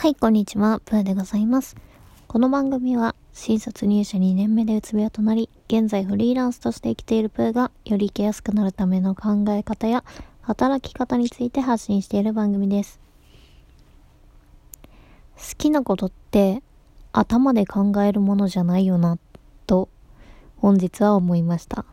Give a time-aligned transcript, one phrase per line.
[0.00, 0.80] はい、こんにちは。
[0.86, 1.76] プーでございます。
[2.26, 10.02] この番組は、新卒入社2年目でうつ病となり、現在フリーランスとして生きているプーが、より生きやすくなるための考え方や、
[10.40, 12.98] 働き方について発信している番組です。
[15.36, 16.62] 好きなことって、
[17.12, 19.18] 頭で考えるものじゃないよな、
[19.66, 19.90] と、
[20.56, 21.84] 本日は思いました。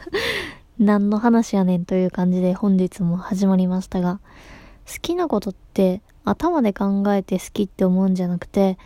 [0.80, 4.20] 何の話やねんという感じで本日も始まりましたが、
[4.86, 8.76] 好きなことって頭で考えて好きって思うんじゃなくて、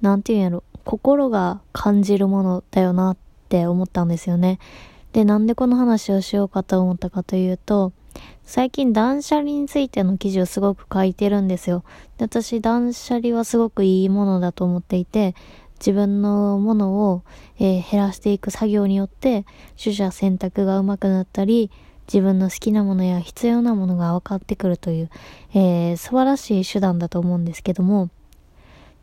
[0.00, 3.16] なんていうんやろ、心が感じるものだよなっ
[3.48, 4.58] て思ったんですよね。
[5.12, 7.92] で、なんでこの話をしようかと思ったかというと、
[8.44, 11.82] 最近断捨離についての記事をすごく書いてるんですよ。
[12.18, 15.34] で私、断捨離はすごくいいものだと思っていて、
[15.80, 17.22] 自分のものを、
[17.58, 19.44] えー減らしていく作業によって、
[19.82, 21.70] 取捨選択が上手くなったり、
[22.06, 25.10] 自分の好きなものや必要なものが分かってくるという、
[25.54, 28.10] えー素晴らしい手段だと思うんですけども、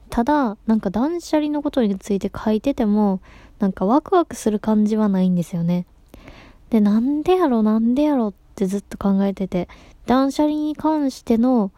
[0.10, 3.22] ただ、なんか断捨離のことについて書いてても、
[3.60, 5.86] なんかワクワクする感じはないんですよね。
[6.70, 9.70] で、なんでやろなんでやろってずっと考えてて、
[10.06, 11.72] 断捨離に関しての、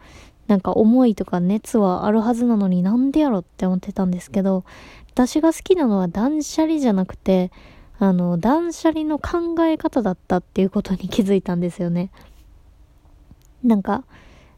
[0.46, 4.64] なんか思いとか熱はあるはずなのになんでやろって思ってたんですけど、
[5.12, 7.52] 私が好きなのは断捨離じゃなくて、
[7.98, 12.10] あの、断捨離の考え方だったっていうことに気づいたんですよね。
[13.62, 14.04] なんか、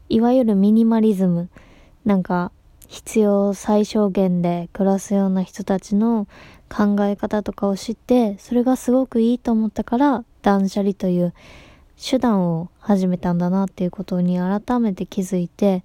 [0.09, 1.49] いわゆるミニマリズム。
[2.05, 2.51] なんか、
[2.87, 6.27] 必要最小限で暮らすような人たちの
[6.69, 11.33] 考え方とかを知って、それがすごくいいと思ったから、断捨離という
[12.01, 15.83] 手段を始めたんだなっていうことに改めて気づいて、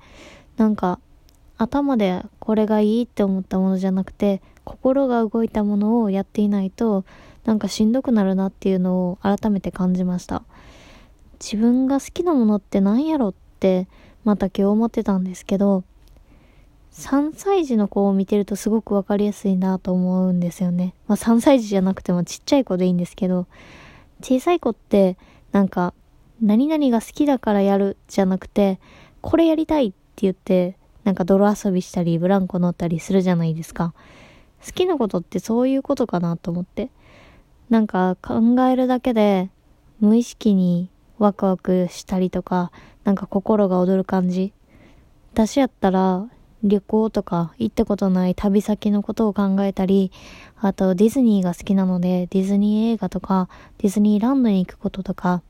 [0.57, 1.01] なんか、
[1.59, 7.05] 頭でこれがいいって思ったものじゃなくて、心が動いたものをやっていないと、
[7.45, 10.43] なんかしんどくなるなっていうのを改めて感じました。
[11.41, 13.89] 自分が好きなものって何やろって、
[14.25, 15.85] また今日思ってたんですけど、
[16.93, 20.95] 3歳児の子を見てるとすごくわかりやすいなと思うんですよね。
[21.09, 23.47] まあ3歳児じゃなくてもちっちゃい子でいいんですけど、
[24.21, 25.17] 小さい子って
[25.53, 25.95] なんか
[26.41, 28.79] 何々が好きだからやるじゃなくて、
[29.21, 33.95] これやりたいって言って、なんか泥遊びしたりブランコ乗ったりするじゃないですか。
[34.65, 36.91] 好きなことってそういうことかなと思って。
[37.71, 38.41] なんか考
[38.71, 39.51] えるだけで
[40.01, 42.71] 無意識にワクワクしたりとか、
[43.05, 44.53] なんか心が躍る感じ。
[45.33, 46.29] 私やったら
[46.63, 50.13] 旅行とか行ったことない旅先のことを考えたり、
[50.61, 53.49] あとディズニーが好きなのでディズニー映画とか
[53.79, 55.43] ディズニーランドに行くこととか、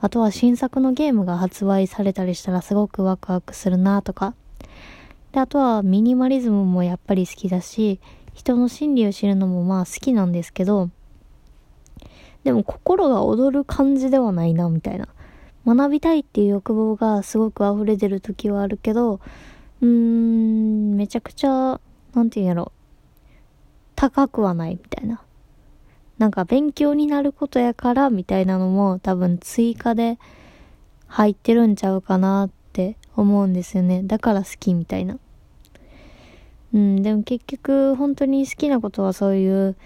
[0.00, 4.34] あとは新作のゲームが発売されたりしたらすごくワクワクするなとか。
[5.32, 8.00] で、あとはミニマリズムもやっぱり好きだし、
[8.34, 10.90] 人の心理を知るのもまあ好きなんですけど、
[12.44, 15.08] でも心が躍る感じではないな、みたいな。
[15.66, 19.20] 学びたいっていう欲望がすごく溢れてる時はあるけど、
[19.82, 21.80] うーん、めちゃくちゃ、
[22.14, 22.72] なんて言うんやろ。
[23.94, 25.22] 高くはないみたいな。
[26.16, 30.18] なんか勉強になることやからみたいなのも多分追加で
[31.06, 32.50] 入ってるんちゃうかなっ
[33.20, 34.02] 思うんですよね。
[34.04, 35.18] だから好きみたいな。
[36.72, 39.76] うん、でも結局本当に好きなことはそういう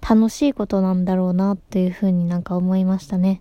[0.00, 3.40] 楽しいことなんだろうなっていうふうになんか思いましたね。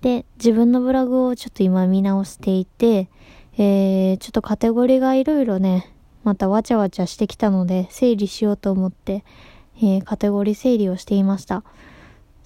[0.00, 3.08] で、自分のブログをちょっと今見直していて、
[3.56, 5.92] えー、ちょっとカテゴリーがいろいろね、
[6.24, 9.24] またわちゃわちゃしてきたので、整理しようと思って、
[9.76, 11.62] えー、カテゴリー整理をしていました。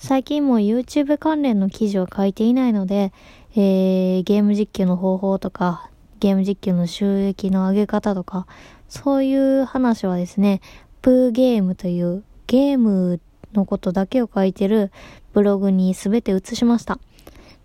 [0.06, 3.10] 最近も YouTube 関連の記事を書いていないので、
[3.56, 5.88] えー、ゲーム実況の方法とか、
[6.20, 8.46] ゲーム実況の収益の上げ方とか、
[8.90, 10.60] そういう話はですね、
[11.00, 13.18] プーゲームというゲーム
[13.54, 14.92] のことだけを書いてる
[15.32, 16.98] ブログにすべて移しました。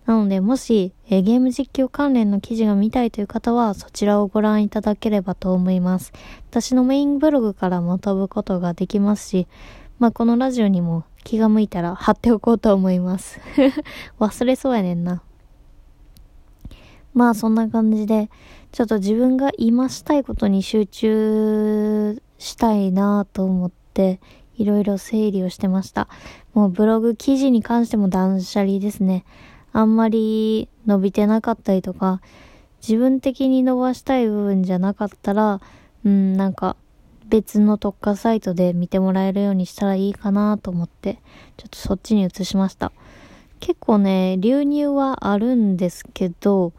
[0.06, 6.14] なので、もし、えーゲーム実況関連の記事が見たいという方は、そちらをご覧いただければと思います。
[6.48, 9.46] 私のメインブログからも飛ぶことができますし、
[10.00, 13.38] まあ、このラジオにも気が向いたら貼っておこうと思います。
[14.18, 15.22] 忘れそうやねんな。
[17.12, 18.30] まあ、そんな感じで、
[18.72, 24.20] ちょっと自分が今したいことに集中したいなと思って、
[24.56, 26.08] いろいろ整理をしてました。
[26.54, 29.26] もうブログ記事に関しても断捨離ですね。
[29.74, 32.22] あんまり伸びてなかったりとか、
[32.80, 35.60] 自分的に伸ばしたい部分じゃなかったら、
[36.06, 36.76] うん、なんか
[37.30, 41.20] 別の特化サイトで見てもらえるようにしたらいいかなと思って、
[41.56, 42.92] ちょっとそっちに移しました。
[43.60, 46.72] 結構ね、流入はあるんですけど、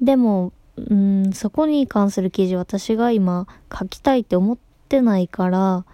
[0.00, 4.58] でも、うん、そこに関する記事私が今書きたいって思っ
[4.88, 5.84] てないから、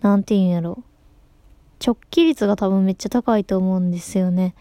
[0.00, 0.82] なんて言うんやろ。
[1.84, 4.54] 直帰率が多分めっちゃ高いと思うんですよね。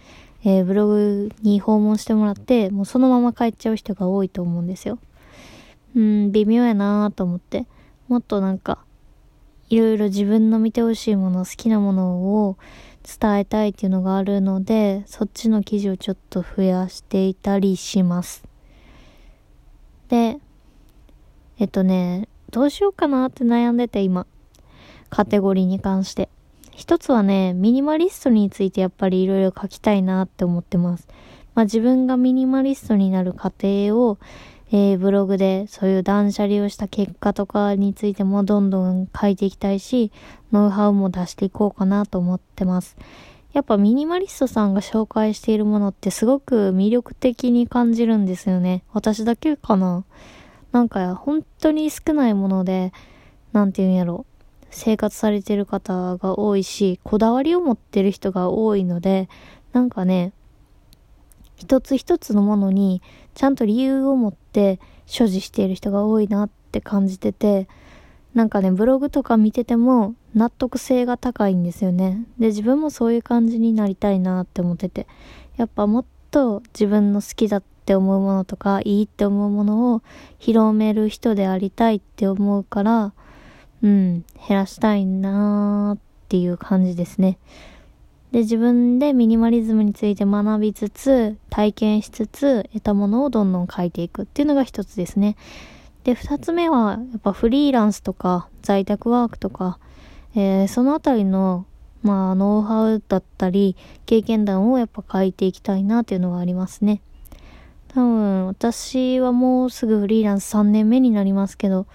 [0.43, 4.99] えーブログに訪問してもらって、もうそのまま帰っちゃう人が多いと思うんですよ。
[5.95, 7.65] うん、微妙やなと思って。
[8.07, 8.79] もっとなんか、
[9.69, 12.57] いろいろ自分の見てほしいもの、好きなものを
[13.03, 18.43] 伝えたいっていうのがあるので、そっちの記事をちょっと増やしていたりします。
[20.09, 20.37] で、
[21.59, 24.27] えっとね、どうしようかなって悩んでて今。
[25.09, 26.29] カテゴリーに関して。
[26.71, 31.07] 一つはね、ミニマリストについてやっぱりいろいろ書きたいなって思ってます。
[31.53, 34.17] まあ自分がミニマリストになる過程を、
[34.75, 40.11] えー、ブログでそういう断捨離をした結果とかについてもどんどん書いていきたいし、
[40.51, 42.97] ノウハウも出していこうかなと思ってます。
[43.53, 48.83] やっぱミニマリストさんが紹介しているものってすごく魅力的に感じるんですよね。
[48.93, 50.05] 私だけかな。
[50.71, 52.93] なんか本当に少ないもので、
[53.51, 54.25] なんて言うんやろ。
[54.71, 59.29] 生活されてる方が多いし、こだわりを持ってる人が多いので、
[59.71, 60.33] なんかね、
[61.55, 63.01] 一つ一つのものに
[63.35, 67.67] ちゃんと理由を持って所持している人が多いなって感じてて、
[68.33, 72.25] なんかね、ブログとか見てても納得性が高いんですよね。
[72.39, 75.07] で、自分もそういう感じになりたいなって思ってて。
[75.57, 80.01] やっぱもっと自分の好きだって思うものとか、いいって思うものを
[80.39, 83.13] 広める人でありたいって思うから、
[83.83, 87.37] うん、減らしたいなーっていう感じですね。
[88.33, 95.37] で、自分でミニマリズムについて学びつつ、体験しつつ、得たものをどんどん書いていくっていうのが一つですね。
[96.03, 99.77] で、二つ目は、やっぱフリーランスとか、在宅ワークとか、
[100.35, 101.67] えー、そのあたりの、
[102.01, 103.75] まあ、ノウハウだったり、
[104.07, 107.01] 経験談をやっぱ書いていきたいなっていうのがありますね。
[107.89, 111.85] 多分、私はもうすぐフリーランス3年目になりますけど、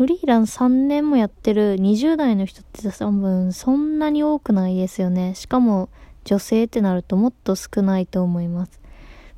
[0.00, 5.34] フリーランス3年もやってる20代の人って多分そんなに多くないですよね。
[5.34, 5.90] しかも
[6.24, 8.80] 女性ってなるともっと少ないと思います。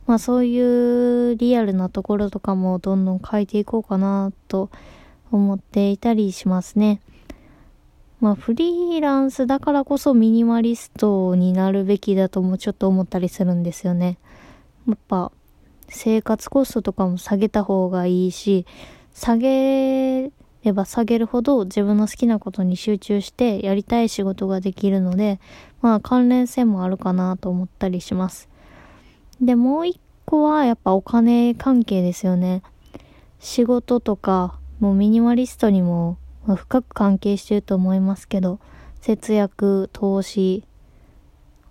[0.06, 4.70] まあそういうリアルなところとかもどんどん書いていこうかなと
[5.32, 7.00] 思っていたりしますね。
[8.20, 14.16] まあフリーランスだからこそミニマリストになるべきだともちょっと思ったりするんですよね。
[14.86, 15.32] やっぱ
[15.88, 18.64] 生活コストとかも下げた方がいいし、
[19.12, 20.30] 下げ
[20.64, 25.40] れば下げるほど自分の好きなことに集中してやりたい仕事ができるので、
[25.80, 28.48] まあ関連性もあるかなと思ったりします。
[29.40, 32.62] で、もう一個はやっぱお金関係ですよね。
[33.40, 36.16] 仕事とか、もうミニマリストにも
[36.56, 38.60] 深く関係してると思いますけど、
[39.00, 40.64] 節約、投資、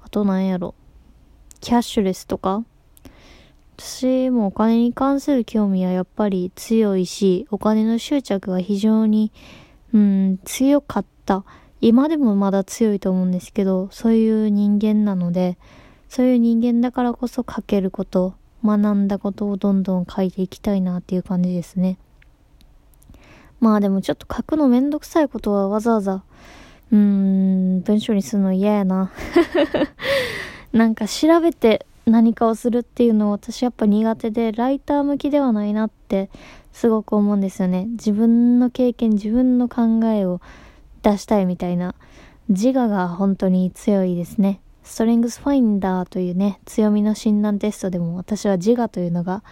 [0.03, 0.75] あと何やろ、
[1.61, 2.65] キャッシュレスとか、
[3.77, 9.31] 私もお金に関する興味はやっぱり強いし、お金の執着が非常に、
[9.93, 11.43] うん、強かった。
[11.81, 15.57] 今でもまだ強いと思うんですけど、そういう人間なので、
[16.09, 21.97] そういう人間だからこそ書けること、学んだことをどんどん書いていきたいなっていう感じですね。
[23.59, 26.23] まあでもちょっと書くのめんどくさいことはわざわざ、
[26.91, 29.11] うーん、文章にするの嫌やな。
[30.73, 36.29] なんか調べて何かをするっていうのを私やっぱ苦手で、ライター向きではないなって
[36.71, 37.85] すごく思うんですよね。
[37.91, 40.41] 自分の経験、自分の考えを
[41.03, 41.95] 出したいみたいな
[42.49, 44.61] 自我が本当に強いですね。
[44.83, 49.43] ストレングスファインダーというね、強みの診断テストでも私は自我というのが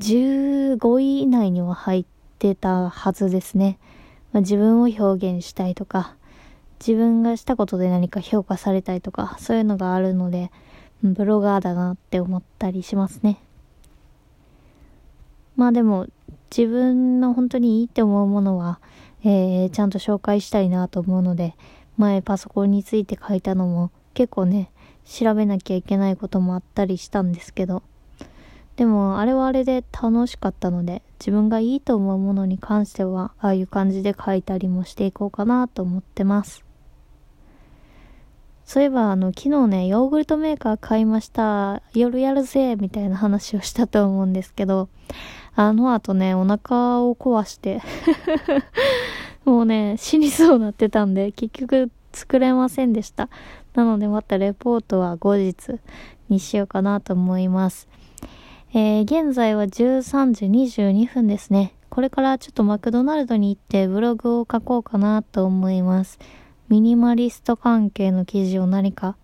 [0.00, 2.04] 15位以内には入っ
[2.38, 3.78] てたはずですね。
[4.32, 6.16] まあ、自分を表現したいとか、
[6.78, 10.50] 自分がしたことで何か評価されたいとか、そういうのがあるので、
[11.14, 13.38] ブロガーだなって思ったりしますね。
[15.56, 16.06] まあでも、
[16.56, 18.78] 自分の本当にいいって思うものは、
[19.24, 21.54] えー、ちゃんと紹介したいなと思うので、
[21.96, 24.70] 前パソコンについて書いたのも結構ね、
[25.04, 27.82] 調べなきゃいけないこともあったりしたんですけど、
[28.76, 36.65] でもあれはあれで楽しかったので、自分がいいと思うものに関しては、ああいう感じで書いたりもしていこうかなと思ってます。
[38.66, 41.82] そういえば、あの、昨日ね、ヨーグルトメーカー買いました。
[41.94, 44.88] 夜やるぜみたいな話をしたと思うんですけど、
[45.54, 47.80] あの後ね、お腹を壊して
[49.46, 53.28] もうね、死にそうなってたんで、結局作れませんでした。
[53.74, 55.78] なのでまたレポートは後日
[56.28, 57.88] にしようかなと思います。
[58.74, 60.46] えー、現在は13時
[60.80, 61.72] 22分ですね。
[61.88, 66.18] これからちょっとマクドナルドに行ってブログを書こうかなと思います。
[66.68, 69.16] ミニマリスト関係の記事を何か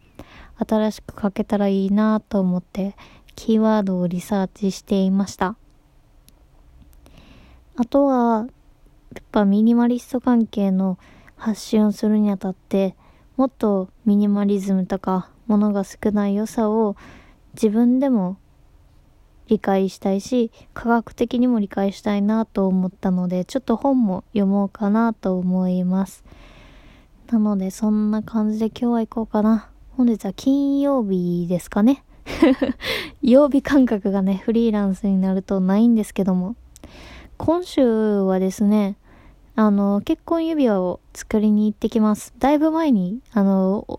[0.57, 2.95] 新しく書けたらいいなと思って
[3.35, 5.57] キーワードをリサーチしていました。
[7.75, 8.47] あとは、
[9.15, 10.99] やっぱミニマリスト関係の
[11.37, 12.95] 発信をするにあたって、
[13.37, 16.97] もっとミニマリズムとか物が少ない良さを
[17.55, 18.37] 自分でも
[19.49, 26.25] 理解したいし、科学的にも理解したいなと思ったので、ちょっと本も読もうかなと思います。
[27.33, 29.71] なので、そんな感じで今日は行こうかな。
[29.97, 32.05] 本日は金曜日ですかね。
[33.23, 36.57] 曜日感覚がね、フリーランスになるとないんですけども。
[37.39, 38.99] 今週はですね、
[39.57, 42.35] あの、結婚指輪を作りに行ってきます。
[42.39, 43.99] だいぶ前に、あの、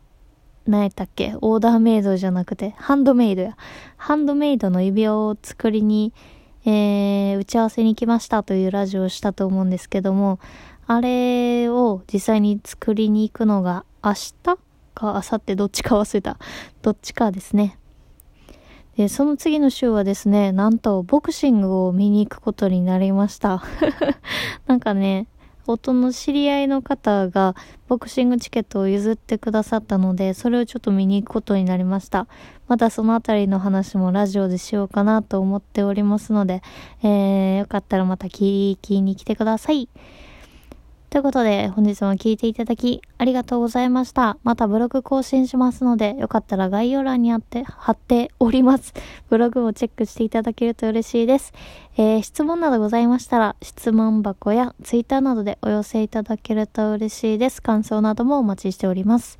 [0.67, 1.33] 何やったっけ？
[1.41, 3.57] オーダーメイドじゃなくて、ハンドメイドや。
[3.97, 6.13] ハンドメイドの指輪を作りに、
[6.65, 10.37] えー、打ち合わせに来ましたというラジオをしたと思うんですけども、
[10.87, 14.33] あれを実際に作りに行くのが明日？
[14.43, 14.57] か
[15.03, 15.55] 明後日？
[15.55, 16.37] どっちか忘れた。
[16.81, 17.77] どっちかですね。
[18.97, 23.63] で、その次の週はですね、なんとボクシングを見に行くことになりました。
[24.67, 25.27] なんかね、
[25.65, 27.55] 夫の知り合いの方が
[27.87, 32.27] ボクシングチケットを譲ってくださったので、それをちょっと見に行くことになりました。
[32.67, 36.61] またそのあたりの話もラジオでしようかなと思っておりますので、
[37.01, 39.89] えー、よかったらまた聞きに来てください。
[41.13, 44.39] ということで、本日も聞いていただきありがとうございました。
[44.41, 48.95] またブログ更新しますので、よかったら概要欄にあって貼っております。
[49.29, 51.53] ブログをチェックしていただけると嬉しいです。
[51.97, 57.61] えー、質問などございましたら、質問箱や Twitter などでお寄せいただけると嬉しいです。
[57.61, 59.37] 感想などもお待ちしております。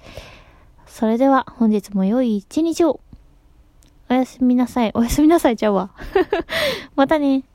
[0.86, 3.00] それでは、本日も良い一日を。
[4.12, 4.92] おやすみなさい。
[4.94, 5.89] おやすみなさいちゃうわ。
[6.96, 7.46] またね。